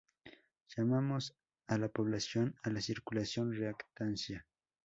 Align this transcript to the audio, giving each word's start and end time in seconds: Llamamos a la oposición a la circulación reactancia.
Llamamos 0.75 1.35
a 1.67 1.77
la 1.77 1.85
oposición 1.85 2.55
a 2.63 2.71
la 2.71 2.81
circulación 2.81 3.55
reactancia. 3.55 4.47